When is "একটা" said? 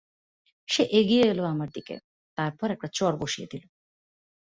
2.71-2.87